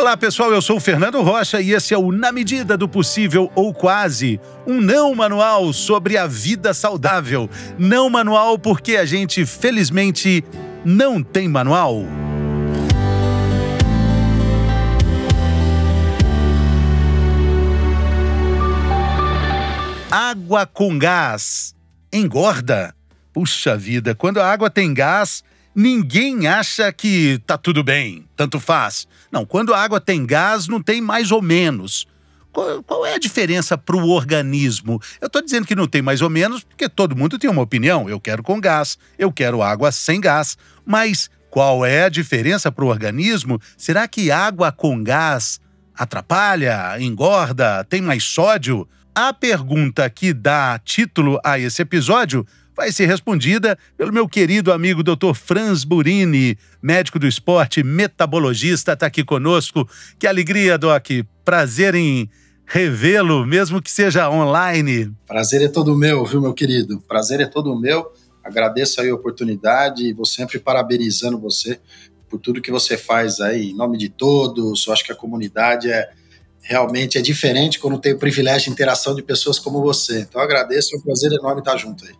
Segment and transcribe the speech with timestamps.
[0.00, 3.52] Olá pessoal, eu sou o Fernando Rocha e esse é o Na Medida do Possível
[3.54, 7.50] ou Quase, um não manual sobre a vida saudável.
[7.78, 10.42] Não manual porque a gente, felizmente,
[10.86, 12.02] não tem manual.
[20.10, 21.74] Água com gás
[22.10, 22.94] engorda.
[23.34, 25.44] Puxa vida, quando a água tem gás,
[25.74, 29.06] ninguém acha que tá tudo bem, tanto faz.
[29.30, 32.06] Não, quando a água tem gás, não tem mais ou menos.
[32.52, 35.00] Qual, qual é a diferença para o organismo?
[35.20, 38.08] Eu estou dizendo que não tem mais ou menos porque todo mundo tem uma opinião.
[38.08, 40.58] Eu quero com gás, eu quero água sem gás.
[40.84, 43.60] Mas qual é a diferença para o organismo?
[43.76, 45.60] Será que água com gás
[45.94, 48.88] atrapalha, engorda, tem mais sódio?
[49.14, 52.46] A pergunta que dá título a esse episódio
[52.80, 55.34] vai ser respondida pelo meu querido amigo Dr.
[55.34, 59.86] Franz Burini, médico do esporte, metabologista, está aqui conosco.
[60.18, 61.06] Que alegria, Doc.
[61.44, 62.30] Prazer em
[62.64, 65.12] revê-lo, mesmo que seja online.
[65.26, 67.02] Prazer é todo meu, viu, meu querido?
[67.06, 68.14] Prazer é todo meu.
[68.42, 71.78] Agradeço aí a oportunidade e vou sempre parabenizando você
[72.30, 74.86] por tudo que você faz aí, em nome de todos.
[74.86, 76.08] Eu acho que a comunidade é
[76.62, 80.20] realmente é diferente quando tem o privilégio de interação de pessoas como você.
[80.20, 82.14] Então agradeço, é um prazer enorme estar junto aí.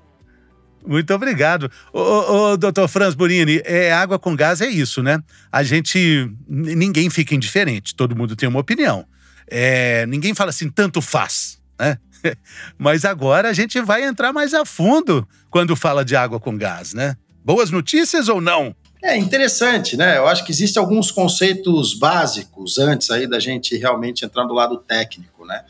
[0.90, 1.70] Muito obrigado.
[1.92, 5.22] Ô, ô, doutor Franz Burini, é, água com gás é isso, né?
[5.52, 6.28] A gente.
[6.48, 9.06] Ninguém fica indiferente, todo mundo tem uma opinião.
[9.46, 11.96] É, ninguém fala assim, tanto faz, né?
[12.76, 16.92] Mas agora a gente vai entrar mais a fundo quando fala de água com gás,
[16.92, 17.14] né?
[17.44, 18.74] Boas notícias ou não?
[19.00, 20.18] É interessante, né?
[20.18, 24.76] Eu acho que existem alguns conceitos básicos antes aí da gente realmente entrar do lado
[24.76, 25.62] técnico, né?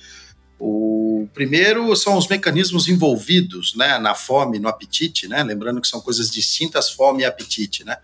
[0.61, 5.43] O primeiro são os mecanismos envolvidos né, na fome, no apetite, né?
[5.43, 7.97] Lembrando que são coisas distintas, fome e apetite, né?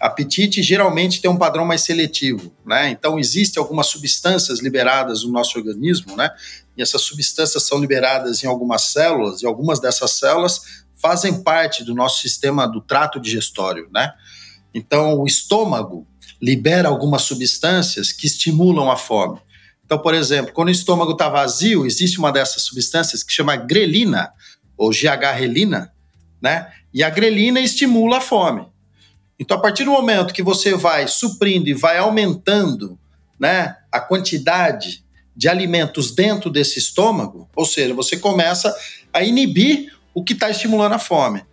[0.00, 2.90] Apetite geralmente tem um padrão mais seletivo, né?
[2.90, 6.30] Então existem algumas substâncias liberadas no nosso organismo, né?
[6.76, 11.94] E essas substâncias são liberadas em algumas células, e algumas dessas células fazem parte do
[11.94, 14.12] nosso sistema do trato digestório, né?
[14.74, 16.08] Então o estômago
[16.42, 19.38] libera algumas substâncias que estimulam a fome.
[19.84, 24.32] Então, por exemplo, quando o estômago está vazio, existe uma dessas substâncias que chama grelina,
[24.76, 25.92] ou GH-relina,
[26.40, 26.70] né?
[26.92, 28.66] E a grelina estimula a fome.
[29.38, 32.98] Então, a partir do momento que você vai suprindo e vai aumentando
[33.38, 35.04] né, a quantidade
[35.36, 38.74] de alimentos dentro desse estômago, ou seja, você começa
[39.12, 41.44] a inibir o que está estimulando a fome.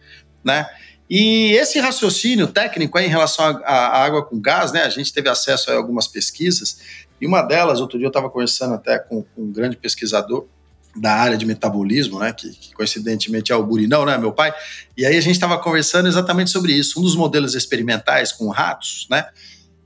[0.44, 0.68] Né?
[1.10, 5.72] E esse raciocínio técnico em relação à água com gás, né, a gente teve acesso
[5.72, 6.78] a algumas pesquisas
[7.22, 10.48] e uma delas, outro dia eu estava conversando até com, um grande pesquisador
[10.96, 14.52] da área de metabolismo, né, que, que coincidentemente é o Burinão, né, meu pai,
[14.98, 17.00] e aí a gente estava conversando exatamente sobre isso.
[17.00, 19.28] Um dos modelos experimentais com ratos, né,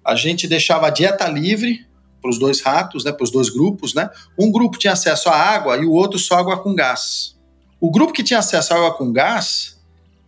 [0.04, 1.86] a gente deixava a dieta livre
[2.22, 4.10] para os dois ratos, né, para os dois grupos, né,
[4.40, 7.36] um grupo tinha acesso à água e o outro só água com gás.
[7.80, 9.78] O grupo que tinha acesso à água com gás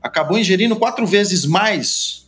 [0.03, 2.26] acabou ingerindo quatro vezes mais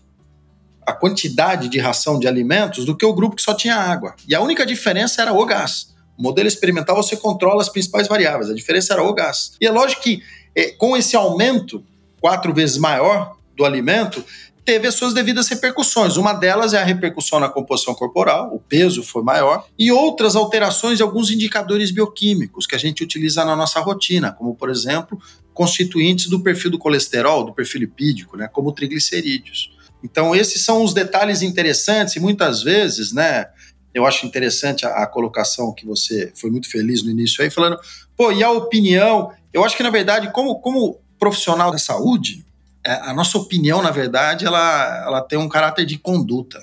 [0.90, 4.16] a quantidade de ração de alimentos do que o grupo que só tinha água.
[4.28, 5.94] E a única diferença era o gás.
[6.18, 9.54] O modelo experimental você controla as principais variáveis, a diferença era o gás.
[9.62, 10.22] E é lógico que
[10.56, 11.84] é, com esse aumento
[12.20, 14.24] quatro vezes maior do alimento,
[14.66, 16.18] teve as suas devidas repercussões.
[16.18, 20.98] Uma delas é a repercussão na composição corporal, o peso foi maior, e outras alterações
[20.98, 25.20] de alguns indicadores bioquímicos que a gente utiliza na nossa rotina, como, por exemplo,
[25.54, 29.72] constituintes do perfil do colesterol, do perfil lipídico, né, como triglicerídeos.
[30.04, 33.48] Então, esses são os detalhes interessantes e muitas vezes, né?
[33.94, 37.78] Eu acho interessante a, a, colocação que você foi muito feliz no início aí, falando,
[38.16, 39.32] pô, e a opinião?
[39.52, 42.46] Eu acho que, na verdade, como, como profissional da saúde,
[42.86, 46.62] é, a nossa opinião, na verdade, ela, ela tem um caráter de conduta.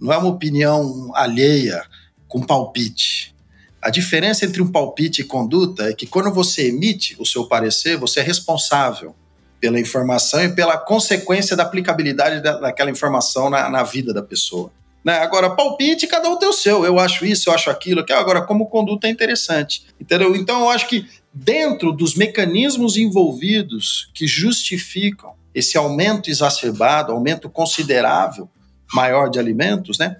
[0.00, 1.82] Não é uma opinião alheia
[2.26, 3.34] com palpite.
[3.82, 7.96] A diferença entre um palpite e conduta é que quando você emite o seu parecer,
[7.98, 9.14] você é responsável
[9.60, 14.72] pela informação e pela consequência da aplicabilidade da, daquela informação na, na vida da pessoa.
[15.04, 15.18] Né?
[15.18, 16.84] Agora, palpite, cada um tem o seu.
[16.84, 18.04] Eu acho isso, eu acho aquilo.
[18.04, 19.86] Que agora, como conduta é interessante.
[20.00, 20.34] Entendeu?
[20.34, 28.48] Então, eu acho que dentro dos mecanismos envolvidos que justificam esse aumento exacerbado, aumento considerável
[28.92, 30.16] maior de alimentos, né?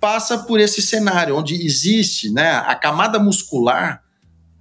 [0.00, 4.03] Passa por esse cenário onde existe né, a camada muscular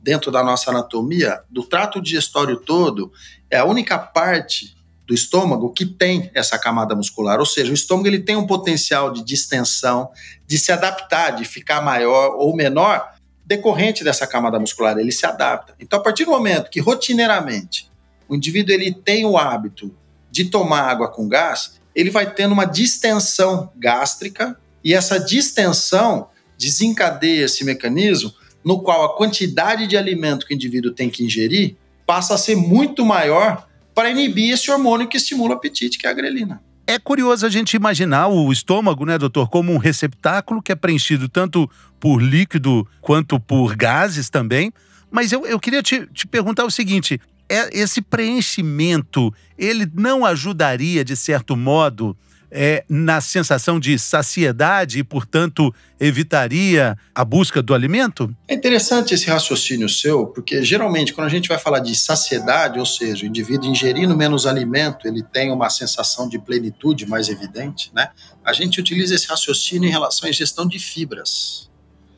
[0.03, 3.11] dentro da nossa anatomia, do trato digestório todo,
[3.49, 4.75] é a única parte
[5.07, 9.11] do estômago que tem essa camada muscular, ou seja, o estômago ele tem um potencial
[9.11, 10.09] de distensão,
[10.45, 13.13] de se adaptar, de ficar maior ou menor,
[13.45, 15.73] decorrente dessa camada muscular, ele se adapta.
[15.79, 17.89] Então, a partir do momento que rotineiramente
[18.27, 19.93] o indivíduo ele tem o hábito
[20.29, 27.45] de tomar água com gás, ele vai tendo uma distensão gástrica e essa distensão desencadeia
[27.45, 31.75] esse mecanismo no qual a quantidade de alimento que o indivíduo tem que ingerir
[32.05, 36.09] passa a ser muito maior para inibir esse hormônio que estimula o apetite, que é
[36.09, 36.61] a grelina.
[36.85, 41.29] É curioso a gente imaginar o estômago, né, doutor, como um receptáculo que é preenchido
[41.29, 41.69] tanto
[41.99, 44.71] por líquido quanto por gases também.
[45.09, 51.05] Mas eu, eu queria te, te perguntar o seguinte: é, esse preenchimento, ele não ajudaria,
[51.05, 52.17] de certo modo,
[52.55, 58.33] é, na sensação de saciedade e, portanto, evitaria a busca do alimento?
[58.47, 62.85] É interessante esse raciocínio seu, porque geralmente quando a gente vai falar de saciedade, ou
[62.85, 68.09] seja, o indivíduo ingerindo menos alimento, ele tem uma sensação de plenitude mais evidente, né?
[68.45, 71.71] A gente utiliza esse raciocínio em relação à ingestão de fibras.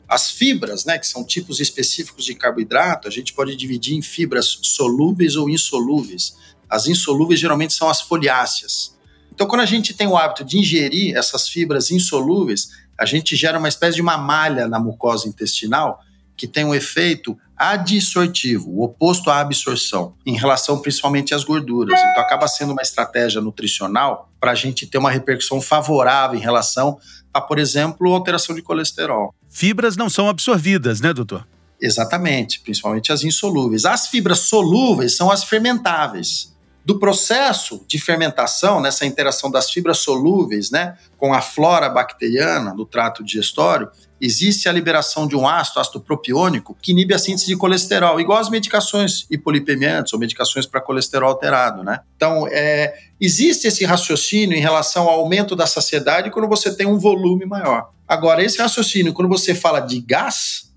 [0.06, 4.58] As fibras, né, que são tipos específicos de carboidrato, a gente pode dividir em fibras
[4.62, 6.36] solúveis ou insolúveis.
[6.68, 8.95] As insolúveis geralmente são as foliáceas
[9.36, 13.58] então, quando a gente tem o hábito de ingerir essas fibras insolúveis, a gente gera
[13.58, 16.00] uma espécie de uma malha na mucosa intestinal
[16.34, 22.00] que tem um efeito adsortivo, o oposto à absorção, em relação principalmente às gorduras.
[22.00, 26.98] Então, acaba sendo uma estratégia nutricional para a gente ter uma repercussão favorável em relação
[27.32, 29.34] a, por exemplo, alteração de colesterol.
[29.50, 31.46] Fibras não são absorvidas, né, doutor?
[31.78, 33.84] Exatamente, principalmente as insolúveis.
[33.84, 36.55] As fibras solúveis são as fermentáveis
[36.86, 42.86] do processo de fermentação, nessa interação das fibras solúveis né, com a flora bacteriana no
[42.86, 43.90] trato digestório,
[44.20, 48.38] existe a liberação de um ácido, ácido propiônico, que inibe a síntese de colesterol, igual
[48.38, 51.82] as medicações hipolipemiantes ou medicações para colesterol alterado.
[51.82, 51.98] Né?
[52.14, 57.00] Então, é, existe esse raciocínio em relação ao aumento da saciedade quando você tem um
[57.00, 57.90] volume maior.
[58.06, 60.72] Agora, esse raciocínio, quando você fala de gás,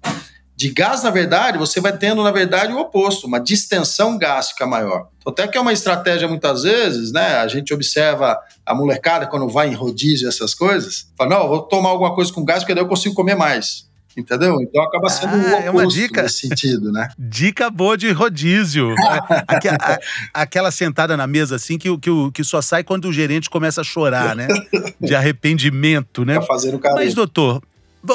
[0.60, 5.08] de gás, na verdade, você vai tendo, na verdade, o oposto, uma distensão gástrica maior.
[5.18, 7.38] Então, até que é uma estratégia, muitas vezes, né?
[7.38, 11.88] A gente observa a molecada quando vai em rodízio essas coisas, fala, não, vou tomar
[11.88, 13.88] alguma coisa com gás, porque daí eu consigo comer mais.
[14.18, 14.60] Entendeu?
[14.62, 17.08] Então acaba sendo ah, é uma dica nesse sentido, né?
[17.18, 18.94] Dica boa de rodízio.
[19.48, 20.00] aquela,
[20.34, 23.84] aquela sentada na mesa assim que, que, que só sai quando o gerente começa a
[23.84, 24.48] chorar, né?
[25.00, 26.36] De arrependimento, né?
[26.36, 27.02] Tá fazendo carinho.
[27.02, 27.62] Mas, doutor,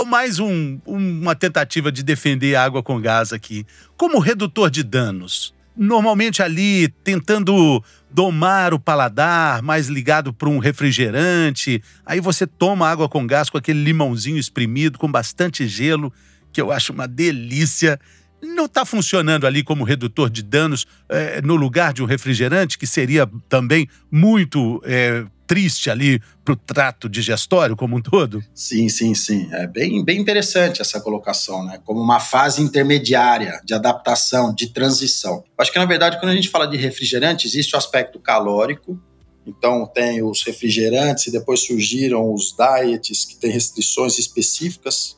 [0.07, 3.67] mais um, uma tentativa de defender a água com gás aqui.
[3.97, 5.55] Como redutor de danos.
[5.77, 11.83] Normalmente ali tentando domar o paladar, mais ligado para um refrigerante.
[12.07, 16.13] Aí você toma água com gás com aquele limãozinho espremido, com bastante gelo,
[16.53, 17.99] que eu acho uma delícia.
[18.41, 22.87] Não está funcionando ali como redutor de danos é, no lugar de um refrigerante, que
[22.87, 28.43] seria também muito é, triste ali para o trato digestório como um todo?
[28.55, 29.49] Sim, sim, sim.
[29.53, 31.81] É bem, bem interessante essa colocação, né?
[31.85, 35.45] Como uma fase intermediária de adaptação, de transição.
[35.59, 39.01] Acho que, na verdade, quando a gente fala de refrigerante, existe o aspecto calórico,
[39.47, 45.17] então, tem os refrigerantes e depois surgiram os diets, que têm restrições específicas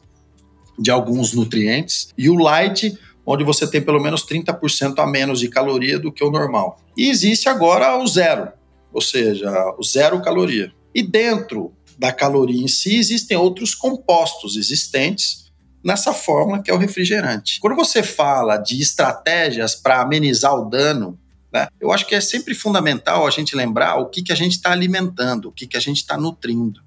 [0.78, 2.08] de alguns nutrientes.
[2.18, 6.24] E o light, onde você tem pelo menos 30% a menos de caloria do que
[6.24, 6.80] o normal.
[6.96, 8.50] E existe agora o zero,
[8.92, 10.72] ou seja, o zero caloria.
[10.94, 15.46] E dentro da caloria em si existem outros compostos existentes
[15.84, 17.60] nessa fórmula que é o refrigerante.
[17.60, 21.18] Quando você fala de estratégias para amenizar o dano,
[21.52, 24.52] né, eu acho que é sempre fundamental a gente lembrar o que, que a gente
[24.52, 26.80] está alimentando, o que, que a gente está nutrindo.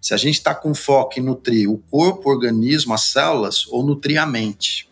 [0.00, 3.82] Se a gente está com foco em nutrir o corpo, o organismo, as células ou
[3.86, 4.90] nutrir a mente.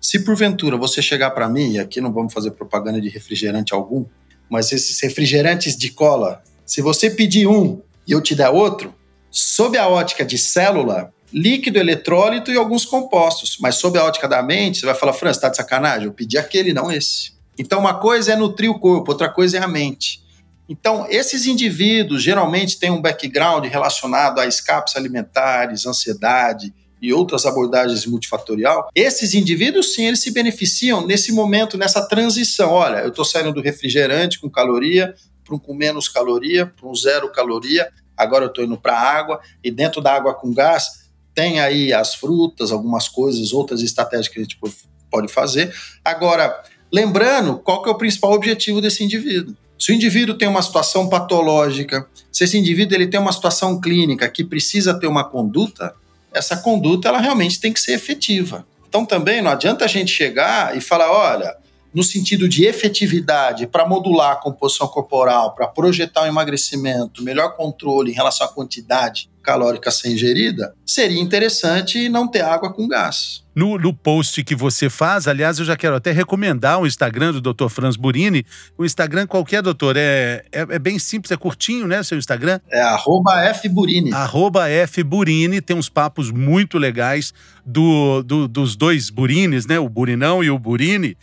[0.00, 4.04] Se porventura você chegar para mim, e aqui não vamos fazer propaganda de refrigerante algum,
[4.50, 8.94] mas esses refrigerantes de cola, se você pedir um e eu te der outro,
[9.30, 13.58] sob a ótica de célula, líquido, eletrólito e alguns compostos.
[13.60, 16.06] Mas sob a ótica da mente, você vai falar, Fran, tá de sacanagem?
[16.06, 17.32] Eu pedi aquele, não esse.
[17.58, 20.22] Então, uma coisa é nutrir o corpo, outra coisa é a mente.
[20.68, 28.06] Então, esses indivíduos geralmente têm um background relacionado a escapes alimentares, ansiedade, e outras abordagens
[28.06, 32.70] multifatorial, esses indivíduos sim, eles se beneficiam nesse momento, nessa transição.
[32.70, 35.14] Olha, eu estou saindo do refrigerante com caloria
[35.44, 39.00] para um com menos caloria, para um zero caloria, agora eu estou indo para a
[39.00, 44.28] água, e dentro da água com gás tem aí as frutas, algumas coisas, outras estratégias
[44.28, 44.58] que a gente
[45.10, 45.74] pode fazer.
[46.04, 46.62] Agora,
[46.92, 49.56] lembrando qual que é o principal objetivo desse indivíduo.
[49.78, 54.28] Se o indivíduo tem uma situação patológica, se esse indivíduo ele tem uma situação clínica
[54.28, 55.94] que precisa ter uma conduta,
[56.38, 58.66] essa conduta ela realmente tem que ser efetiva.
[58.88, 61.54] Então também não adianta a gente chegar e falar, olha,
[61.98, 68.12] no sentido de efetividade, para modular a composição corporal, para projetar o emagrecimento, melhor controle
[68.12, 73.42] em relação à quantidade calórica a ser ingerida, seria interessante não ter água com gás.
[73.56, 77.40] No, no, post que você faz, aliás, eu já quero até recomendar o Instagram do
[77.40, 77.68] Dr.
[77.68, 78.44] Franz Burini.
[78.76, 82.60] O Instagram qualquer, doutor, é, é, é, bem simples, é curtinho, né, seu Instagram?
[82.70, 84.12] É arroba fburini.
[84.12, 87.32] Arroba fburini, tem uns papos muito legais
[87.66, 91.16] do, do, dos dois Burines, né, o Burinão e o Burini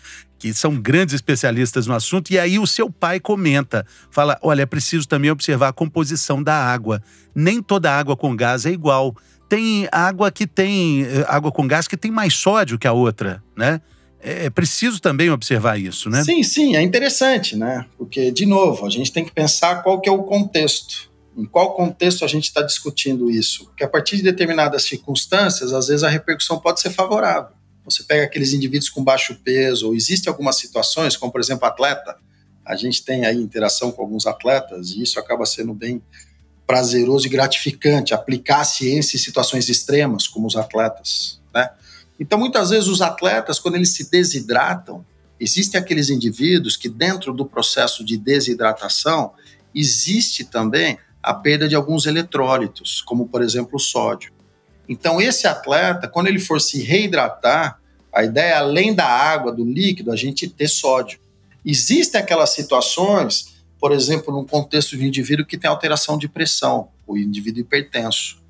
[0.54, 4.66] que são grandes especialistas no assunto, e aí o seu pai comenta, fala: olha, é
[4.66, 7.02] preciso também observar a composição da água.
[7.34, 9.16] Nem toda água com gás é igual.
[9.50, 13.44] Tem água que tem eh, água com gás que tem mais sódio que a outra,
[13.58, 13.82] né?
[14.20, 16.24] É, é preciso também observar isso, né?
[16.24, 17.86] Sim, sim, é interessante, né?
[17.98, 21.10] Porque, de novo, a gente tem que pensar qual que é o contexto.
[21.36, 23.66] Em qual contexto a gente está discutindo isso?
[23.66, 27.55] Porque a partir de determinadas circunstâncias, às vezes a repercussão pode ser favorável.
[27.86, 32.18] Você pega aqueles indivíduos com baixo peso, ou existem algumas situações, como por exemplo atleta,
[32.66, 36.02] a gente tem aí interação com alguns atletas e isso acaba sendo bem
[36.66, 41.70] prazeroso e gratificante aplicar a ciência em situações extremas, como os atletas, né?
[42.20, 45.06] Então, muitas vezes os atletas, quando eles se desidratam,
[45.40, 49.34] existem aqueles indivíduos que dentro do processo de desidratação
[49.74, 54.34] existe também a perda de alguns eletrólitos, como por exemplo o sódio.
[54.88, 57.80] Então, esse atleta, quando ele for se reidratar,
[58.16, 61.20] a ideia é, além da água, do líquido, a gente ter sódio.
[61.66, 67.18] Existem aquelas situações, por exemplo, num contexto de indivíduo que tem alteração de pressão, o
[67.18, 68.42] indivíduo hipertenso.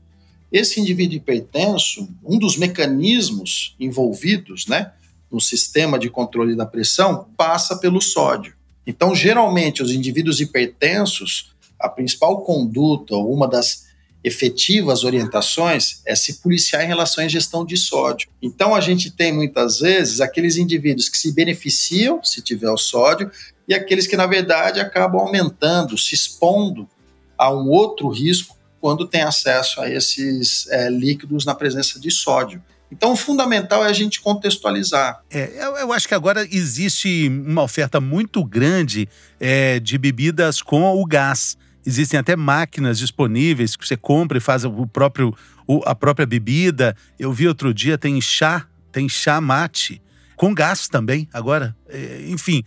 [0.51, 4.91] Esse indivíduo hipertenso, um dos mecanismos envolvidos né,
[5.31, 8.55] no sistema de controle da pressão passa pelo sódio.
[8.85, 13.85] Então, geralmente, os indivíduos hipertensos, a principal conduta, ou uma das
[14.25, 18.27] efetivas orientações é se policiar em relação à ingestão de sódio.
[18.41, 23.29] Então a gente tem muitas vezes aqueles indivíduos que se beneficiam se tiver o sódio
[23.67, 26.89] e aqueles que na verdade acabam aumentando, se expondo
[27.38, 32.62] a um outro risco quando tem acesso a esses é, líquidos na presença de sódio.
[32.91, 35.22] Então, o fundamental é a gente contextualizar.
[35.29, 40.84] É, eu, eu, acho que agora existe uma oferta muito grande é, de bebidas com
[40.84, 41.58] o gás.
[41.85, 45.35] Existem até máquinas disponíveis que você compra e faz o próprio,
[45.85, 46.95] a própria bebida.
[47.19, 50.01] Eu vi outro dia, tem chá, tem chá mate,
[50.35, 51.27] com gás também.
[51.31, 52.63] Agora, é, enfim,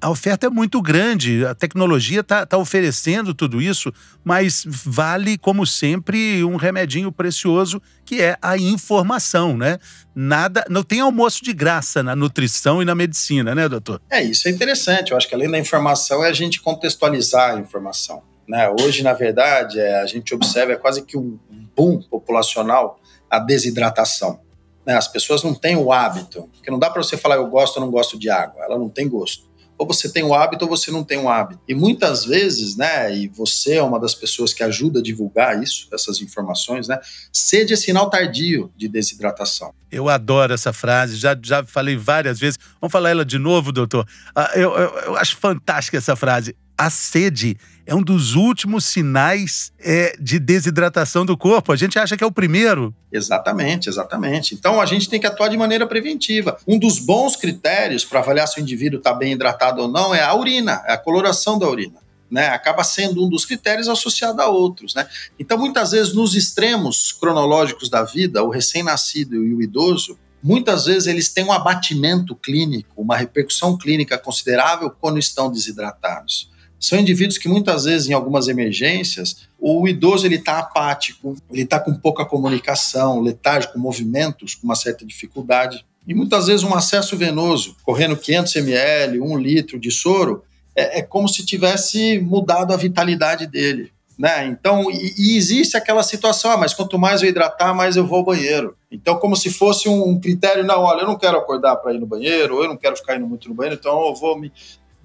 [0.00, 5.66] a oferta é muito grande, a tecnologia está tá oferecendo tudo isso, mas vale, como
[5.66, 9.78] sempre, um remedinho precioso que é a informação, né?
[10.14, 14.00] Nada, não tem almoço de graça na nutrição e na medicina, né, doutor?
[14.08, 15.10] É, isso é interessante.
[15.10, 18.22] Eu acho que além da informação é a gente contextualizar a informação.
[18.48, 18.68] Né?
[18.80, 21.38] Hoje, na verdade, é, a gente observa é quase que um
[21.76, 24.40] boom populacional a desidratação.
[24.86, 24.96] Né?
[24.96, 27.82] As pessoas não têm o hábito, porque não dá para você falar eu gosto ou
[27.82, 29.46] não gosto de água, ela não tem gosto.
[29.76, 31.60] Ou você tem o hábito ou você não tem o hábito.
[31.68, 35.86] E muitas vezes, né, e você é uma das pessoas que ajuda a divulgar isso,
[35.92, 36.98] essas informações, né,
[37.32, 39.72] sede é sinal tardio de desidratação.
[39.92, 42.58] Eu adoro essa frase, já, já falei várias vezes.
[42.80, 44.04] Vamos falar ela de novo, doutor?
[44.34, 49.72] Ah, eu, eu, eu acho fantástica essa frase a sede é um dos últimos sinais
[49.80, 51.72] é, de desidratação do corpo.
[51.72, 52.94] A gente acha que é o primeiro.
[53.10, 54.54] Exatamente, exatamente.
[54.54, 56.56] Então a gente tem que atuar de maneira preventiva.
[56.68, 60.22] Um dos bons critérios para avaliar se o indivíduo está bem hidratado ou não é
[60.22, 62.06] a urina, é a coloração da urina.
[62.30, 64.94] Né, acaba sendo um dos critérios associado a outros.
[64.94, 65.08] Né?
[65.38, 71.06] Então, muitas vezes, nos extremos cronológicos da vida, o recém-nascido e o idoso, muitas vezes
[71.06, 76.50] eles têm um abatimento clínico, uma repercussão clínica considerável quando estão desidratados.
[76.80, 81.80] São indivíduos que muitas vezes, em algumas emergências, o idoso ele está apático, ele está
[81.80, 85.84] com pouca comunicação, letárgico, movimentos com uma certa dificuldade.
[86.06, 90.44] E muitas vezes um acesso venoso, correndo 500 ml, 1 litro de soro,
[90.74, 93.92] é, é como se tivesse mudado a vitalidade dele.
[94.18, 94.46] Né?
[94.46, 98.18] Então, e, e, existe aquela situação, ah, mas quanto mais eu hidratar, mais eu vou
[98.18, 98.76] ao banheiro.
[98.90, 102.06] Então, como se fosse um critério, não, olha, eu não quero acordar para ir no
[102.06, 104.50] banheiro, ou eu não quero ficar indo muito no banheiro, então eu vou me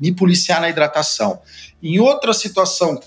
[0.04, 1.40] me policiar na hidratação.
[1.82, 3.00] Em outra situação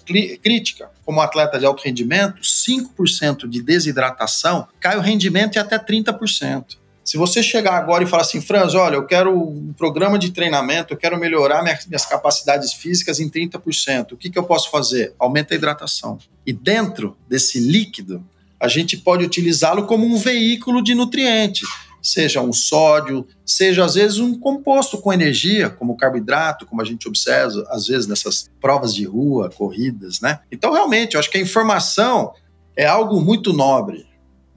[0.43, 6.79] crítica, como atleta de alto rendimento, 5% de desidratação cai o rendimento em até 30%.
[7.05, 10.95] Se você chegar agora e falar assim, Franz, olha, eu quero um programa de treinamento,
[10.95, 15.15] eu quero melhorar minhas, capacidades físicas em 30%, o que, que eu posso fazer?
[15.19, 16.19] Aumenta a hidratação.
[16.47, 18.25] E dentro desse líquido,
[18.59, 21.63] a gente pode utilizá-lo como um veículo de nutriente
[22.07, 27.09] seja um sódio, seja às vezes um composto com energia, como carboidrato, como a gente
[27.09, 30.39] observa às vezes nessas provas de rua, corridas, né?
[30.53, 32.33] Então, realmente, eu acho que a informação
[32.77, 34.07] é algo muito nobre,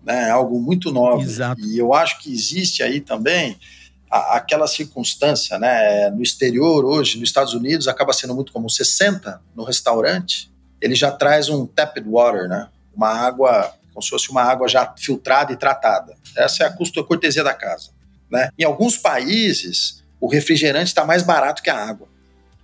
[0.06, 0.28] né?
[0.28, 1.26] É algo muito nobre.
[1.26, 1.60] Exato.
[1.62, 3.58] E eu acho que existe aí também
[4.12, 6.12] aquela circunstância, né?
[6.12, 8.70] No exterior, hoje, nos Estados Unidos, acaba sendo muito comum.
[8.70, 12.68] Você senta no restaurante, ele já traz um tapped water, né?
[12.96, 16.16] Uma água, como se fosse uma água já filtrada e tratada.
[16.36, 17.90] Essa é a custo, a cortesia da casa,
[18.32, 18.50] né?
[18.58, 22.08] Em alguns países, o refrigerante está mais barato que a água.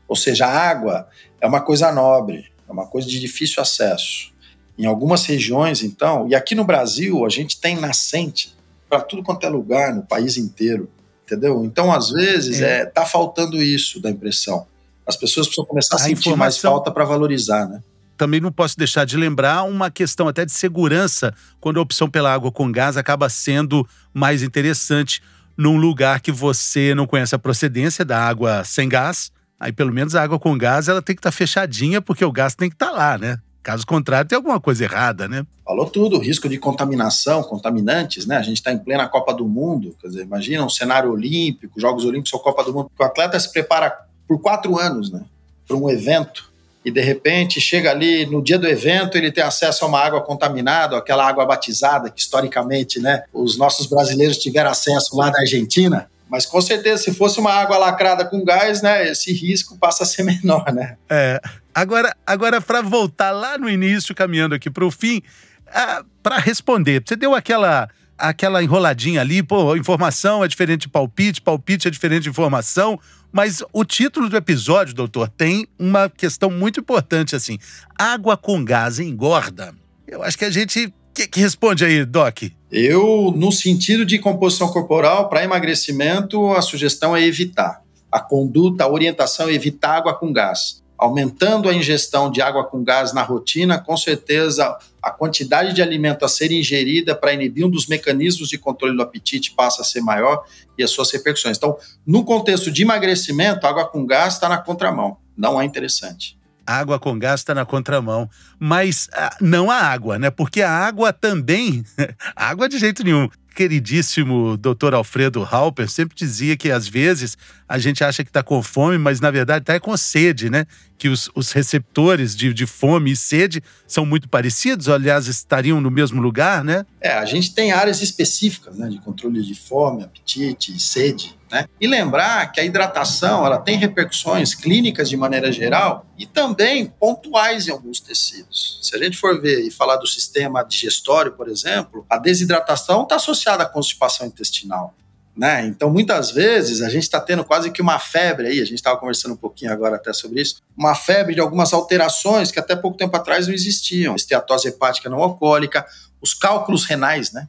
[0.07, 1.07] Ou seja, a água
[1.41, 4.33] é uma coisa nobre, é uma coisa de difícil acesso.
[4.77, 8.55] Em algumas regiões, então, e aqui no Brasil, a gente tem nascente
[8.89, 10.89] para tudo quanto é lugar, no país inteiro,
[11.25, 11.65] entendeu?
[11.65, 12.81] Então, às vezes, é.
[12.81, 14.67] é tá faltando isso da impressão.
[15.05, 16.37] As pessoas precisam começar a, a sentir informação...
[16.37, 17.81] mais falta para valorizar, né?
[18.15, 22.33] Também não posso deixar de lembrar uma questão até de segurança, quando a opção pela
[22.33, 25.21] água com gás acaba sendo mais interessante
[25.57, 29.31] num lugar que você não conhece a procedência da água sem gás.
[29.59, 32.31] Aí, pelo menos, a água com gás ela tem que estar tá fechadinha, porque o
[32.31, 33.39] gás tem que estar tá lá, né?
[33.63, 35.43] Caso contrário, tem alguma coisa errada, né?
[35.63, 38.37] Falou tudo, risco de contaminação, contaminantes, né?
[38.37, 42.05] A gente está em plena Copa do Mundo, quer dizer, imagina um cenário olímpico, Jogos
[42.05, 45.25] Olímpicos ou Copa do Mundo, o atleta se prepara por quatro anos, né?
[45.67, 46.53] Para um evento
[46.85, 50.21] e de repente chega ali no dia do evento ele tem acesso a uma água
[50.21, 56.07] contaminada, aquela água batizada que historicamente, né, os nossos brasileiros tiveram acesso lá na Argentina.
[56.29, 60.05] Mas com certeza, se fosse uma água lacrada com gás, né, esse risco passa a
[60.05, 60.95] ser menor, né?
[61.09, 61.41] É.
[61.73, 65.23] Agora, agora para voltar lá no início, caminhando aqui para o fim,
[65.67, 71.41] ah, para responder, você deu aquela aquela enroladinha ali, pô, informação é diferente de palpite,
[71.41, 72.99] palpite é diferente de informação,
[73.31, 77.57] mas o título do episódio, doutor, tem uma questão muito importante assim.
[77.97, 79.73] Água com gás engorda?
[80.07, 82.43] Eu acho que a gente que, que responde aí, Doc?
[82.69, 87.81] Eu, no sentido de composição corporal, para emagrecimento, a sugestão é evitar.
[88.11, 90.83] A conduta, a orientação é evitar água com gás.
[90.97, 96.25] Aumentando a ingestão de água com gás na rotina, com certeza a quantidade de alimento
[96.25, 100.01] a ser ingerida para inibir um dos mecanismos de controle do apetite passa a ser
[100.01, 100.43] maior
[100.75, 101.57] e as suas repercussões.
[101.57, 105.17] Então, no contexto de emagrecimento, água com gás está na contramão.
[105.37, 106.35] Não é interessante
[106.67, 108.27] água com gás está na contramão.
[108.57, 110.31] Mas ah, não a água, né?
[110.31, 111.83] Porque a água também.
[112.35, 113.29] água de jeito nenhum.
[113.55, 118.61] Queridíssimo doutor Alfredo Halper sempre dizia que às vezes a gente acha que está com
[118.61, 120.65] fome, mas na verdade está com sede, né?
[120.97, 125.89] Que os, os receptores de, de, fome e sede são muito parecidos, aliás, estariam no
[125.89, 126.85] mesmo lugar, né?
[127.01, 128.87] É, a gente tem áreas específicas, né?
[128.87, 131.35] De controle de fome, apetite e sede.
[131.51, 131.67] Né?
[131.79, 137.67] E lembrar que a hidratação ela tem repercussões clínicas de maneira geral e também pontuais
[137.67, 138.79] em alguns tecidos.
[138.81, 143.15] Se a gente for ver e falar do sistema digestório, por exemplo, a desidratação está
[143.15, 144.95] associada à constipação intestinal.
[145.35, 145.65] Né?
[145.65, 148.97] Então, muitas vezes, a gente está tendo quase que uma febre aí, a gente estava
[148.97, 152.97] conversando um pouquinho agora até sobre isso, uma febre de algumas alterações que até pouco
[152.97, 154.15] tempo atrás não existiam.
[154.15, 155.85] Esteatose hepática não alcoólica,
[156.21, 157.47] os cálculos renais, né?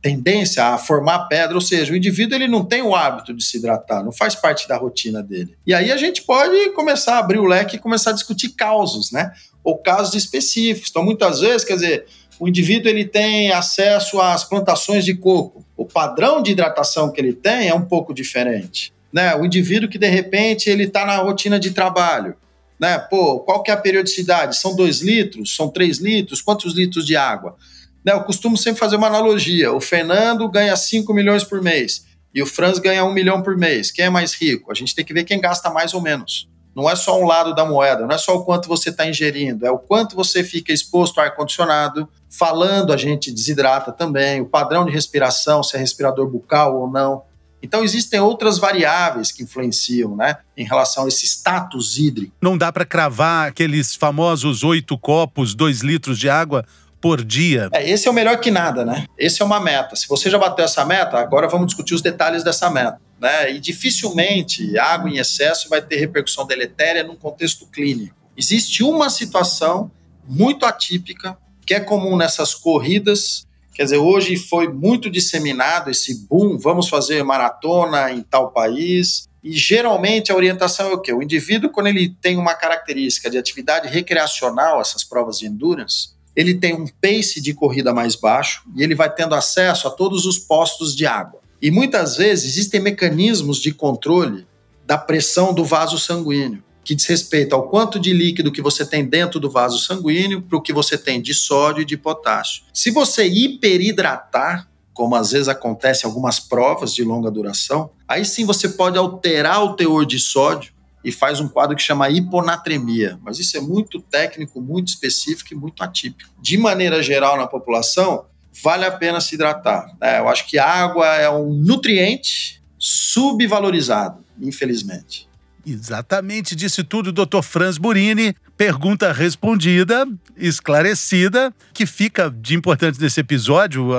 [0.00, 3.56] tendência a formar pedra, ou seja, o indivíduo ele não tem o hábito de se
[3.56, 5.56] hidratar, não faz parte da rotina dele.
[5.66, 9.10] E aí a gente pode começar a abrir o leque e começar a discutir causos,
[9.10, 9.32] né?
[9.64, 10.90] Ou casos específicos.
[10.90, 12.06] Então, muitas vezes, quer dizer,
[12.38, 15.64] o indivíduo ele tem acesso às plantações de coco.
[15.76, 18.92] O padrão de hidratação que ele tem é um pouco diferente.
[19.12, 19.34] Né?
[19.34, 22.34] O indivíduo que de repente ele está na rotina de trabalho.
[22.78, 22.98] Né?
[22.98, 24.56] Pô, qual que é a periodicidade?
[24.56, 25.56] São dois litros?
[25.56, 26.40] São três litros?
[26.40, 27.56] Quantos litros de água?
[28.04, 29.72] Né, eu costumo sempre fazer uma analogia.
[29.72, 33.90] O Fernando ganha 5 milhões por mês e o Franz ganha 1 milhão por mês.
[33.90, 34.70] Quem é mais rico?
[34.70, 36.48] A gente tem que ver quem gasta mais ou menos.
[36.78, 39.66] Não é só um lado da moeda, não é só o quanto você está ingerindo,
[39.66, 42.08] é o quanto você fica exposto ao ar-condicionado.
[42.30, 47.24] Falando, a gente desidrata também, o padrão de respiração, se é respirador bucal ou não.
[47.60, 52.32] Então existem outras variáveis que influenciam, né, em relação a esse status hídrico.
[52.40, 56.64] Não dá para cravar aqueles famosos oito copos, dois litros de água
[57.00, 57.70] por dia.
[57.72, 59.04] É, esse é o melhor que nada, né?
[59.18, 59.96] Esse é uma meta.
[59.96, 63.00] Se você já bateu essa meta, agora vamos discutir os detalhes dessa meta.
[63.20, 63.52] Né?
[63.52, 68.14] E dificilmente água em excesso vai ter repercussão deletéria num contexto clínico.
[68.36, 69.90] Existe uma situação
[70.26, 73.46] muito atípica que é comum nessas corridas.
[73.74, 79.28] Quer dizer, hoje foi muito disseminado esse boom, vamos fazer maratona em tal país.
[79.44, 81.12] E geralmente a orientação é o quê?
[81.12, 86.54] O indivíduo, quando ele tem uma característica de atividade recreacional, essas provas de endurance, ele
[86.54, 90.38] tem um pace de corrida mais baixo e ele vai tendo acesso a todos os
[90.38, 91.37] postos de água.
[91.60, 94.46] E muitas vezes existem mecanismos de controle
[94.86, 99.04] da pressão do vaso sanguíneo, que diz respeito ao quanto de líquido que você tem
[99.04, 102.62] dentro do vaso sanguíneo para o que você tem de sódio e de potássio.
[102.72, 108.44] Se você hiperidratar, como às vezes acontece em algumas provas de longa duração, aí sim
[108.44, 110.72] você pode alterar o teor de sódio
[111.04, 113.18] e faz um quadro que chama hiponatremia.
[113.22, 116.30] Mas isso é muito técnico, muito específico e muito atípico.
[116.40, 118.24] De maneira geral, na população,
[118.62, 119.86] vale a pena se hidratar.
[120.00, 120.18] Né?
[120.18, 125.28] Eu acho que a água é um nutriente subvalorizado, infelizmente.
[125.66, 127.42] Exatamente, disse tudo o Dr.
[127.42, 128.34] Franz Burini.
[128.56, 133.92] Pergunta respondida, esclarecida, que fica de importante nesse episódio,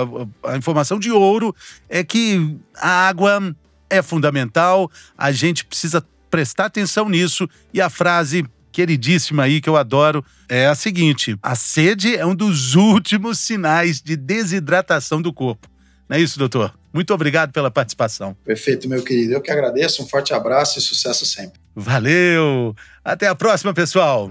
[0.44, 1.56] a, a, informação de ouro
[1.88, 3.56] é que a água
[3.90, 9.78] é fundamental, a gente precisa prestar atenção nisso e a frase queridíssima aí que eu
[9.78, 15.68] adoro é a seguinte: a sede é um dos últimos sinais de desidratação do corpo.
[16.08, 16.74] Não é isso, doutor?
[16.92, 18.36] Muito obrigado pela participação.
[18.44, 19.34] Perfeito, meu querido.
[19.34, 20.02] Eu que agradeço.
[20.02, 21.60] Um forte abraço e sucesso sempre.
[21.76, 22.76] Valeu!
[23.04, 24.30] Até a próxima, pessoal!